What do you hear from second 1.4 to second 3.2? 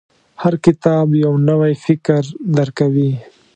نوی فکر درکوي.